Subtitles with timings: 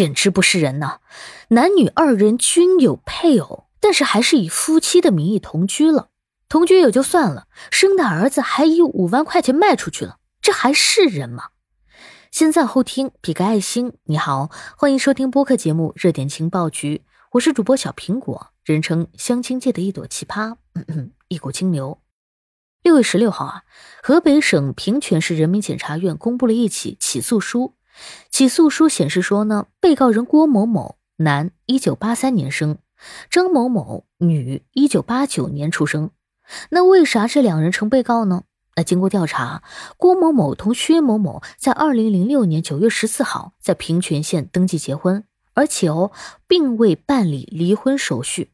[0.00, 1.00] 简直不是人呐！
[1.48, 6.08] 男女二人均有配偶，但是还是以夫妻的名义同居了。
[6.48, 11.48] 同居也就算了，生的儿子还以五万块钱卖出去了，这还是人吗？
[12.30, 13.92] 先赞后听，比个爱心。
[14.04, 16.96] 你好，欢迎收听播客节目《热点情报局》，
[17.32, 22.00] 我是主播小苹果，人称相亲界的一朵奇葩，嗯 嗯一股清流。
[22.82, 23.64] 六月十六号啊，
[24.02, 27.74] 河北省平泉市人民检察院公布了一起起诉书。
[28.30, 32.76] 起诉书显示说呢，被告人郭某某，男，一九八三年生；
[33.30, 36.10] 张某某，女，一九八九年出生。
[36.70, 38.42] 那为啥这两人成被告呢？
[38.76, 39.62] 那经过调查，
[39.96, 46.12] 郭某某同薛某某在二零零六年九月十四号在平泉县登记结婚，而且哦，
[46.46, 48.52] 并未办理离婚手续。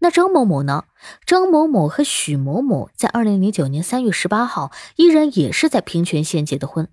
[0.00, 0.84] 那张某某呢？
[1.26, 6.88] 张某某和许某某在二零零九年三月十八号依然也是在平泉县结的婚。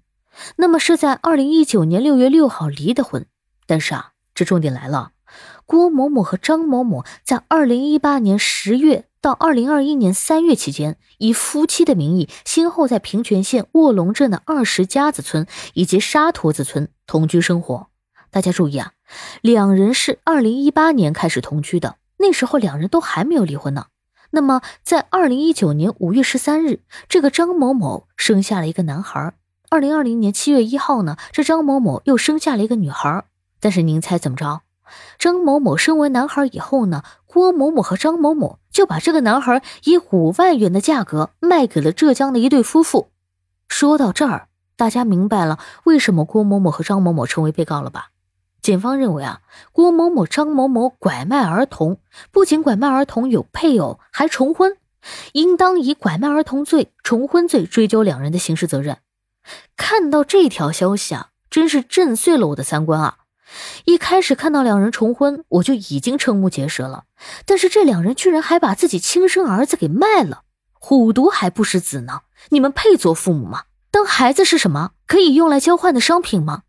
[0.57, 3.25] 那么是在二零一九年六月六号离的婚，
[3.65, 5.11] 但是啊，这重点来了，
[5.65, 17.87] 郭某某和张某某在二零一八年十月到二零二一年三月期间，以夫妻的名义，先后在平泉县卧龙镇的二十家子村以及沙坨子村同居生活。
[18.29, 18.91] 大家注意啊，
[19.41, 23.87] 两人是二零一八年开始同居的，那时候两人都还没有离婚呢。
[24.31, 29.33] 那么在二零一九年五月十三日，这个张某某生下了一个男孩。
[29.75, 33.25] 二零二零年七月一号呢，这张某某又生下了一个女孩。
[33.59, 34.61] 但是您猜怎么着？
[35.19, 43.09] 张某某生完男孩以后呢，郭某某和张某某就把这个男孩以五万元的价格卖给了浙江的一对夫妇。
[43.67, 48.11] 说到这儿，大家明白了为什么郭某某和张某某成为被告了吧？
[48.61, 49.41] 检方认为啊，
[49.73, 51.97] 郭某某、张某某拐卖儿童，
[52.31, 54.77] 不仅拐卖儿童有配偶，还重婚，
[55.33, 58.99] 应当以拐卖儿童罪、重婚罪追究两人的刑事责任。
[59.77, 63.17] 看到这条消息啊，真是震碎了我的三观啊！
[63.85, 67.03] 一开始看到两人重婚，我就已经瞠目结舌了。
[67.45, 70.41] 但是这两人居然还把自己亲生儿子给卖了，
[70.73, 72.21] 虎毒还不食子呢！
[72.49, 73.63] 你们配做父母吗？
[73.91, 74.91] 当孩子是什么？
[75.07, 76.63] 可以用来交换的商品吗？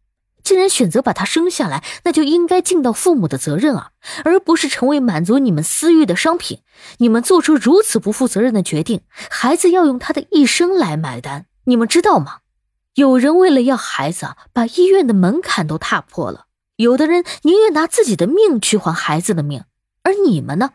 [0.45, 3.91] 既然选择把他生下来，那就应该尽到父母的责任啊，
[4.25, 6.61] 而不是成为满足你们私欲的商品。
[6.99, 12.37] 你们做出如此不负责任的决定，孩子要用他的一生来买单，你们知道吗？
[12.97, 16.47] 有人为了要孩子，把医院的门槛都踏破了；
[16.77, 19.65] 有的人宁愿拿自己的命去换孩子的命，
[20.03, 20.71] 而你们呢，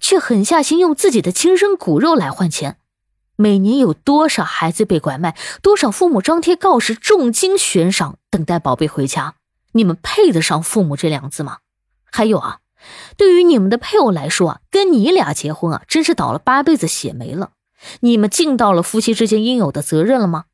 [0.00, 2.78] 却狠下心用自己的亲生骨肉来换钱。
[3.36, 9.34] 每年有多少孩子被拐卖，多少父母张贴告示、重金悬赏，等待宝贝回家？
[9.72, 11.58] 你们配得上“父母”这两个字吗？
[12.10, 12.60] 还有啊，
[13.18, 17.50] 对于你们的配偶来说啊，跟你俩结婚啊，真是倒了八辈子血霉了。
[18.00, 20.44] 你们尽到了夫妻之间应有的责任了吗？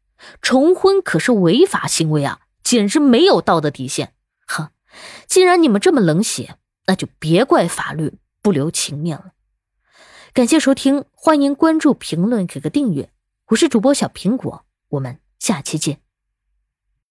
[0.41, 4.15] 重婚可是违法行为啊，简直没有道德底线！
[4.47, 4.71] 哼，
[5.27, 6.57] 既然你们这么冷血，
[6.87, 9.33] 那就别怪法律不留情面了。
[10.33, 13.11] 感谢收听，欢迎关注、评论、给个订阅。
[13.49, 16.01] 我是主播小苹果，我们下期见。